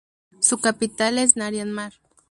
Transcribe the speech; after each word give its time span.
Su 0.39 0.57
capital 0.57 1.19
es 1.19 1.37
Narian-Mar. 1.37 1.93